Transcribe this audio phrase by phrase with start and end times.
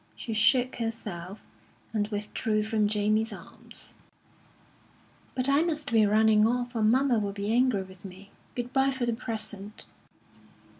[0.15, 1.43] She shook herself,
[1.93, 3.93] and withdrew from Jamie's arms.
[5.35, 8.31] "But I must be running off, or mamma will be angry with me.
[8.55, 9.85] Good bye for the present."